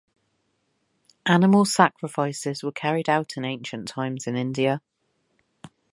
Animal 1.27 1.63
sacrifices 1.63 2.63
were 2.63 2.71
carried 2.71 3.07
out 3.07 3.37
in 3.37 3.45
ancient 3.45 3.87
times 3.87 4.25
in 4.25 4.35
India. 4.35 4.81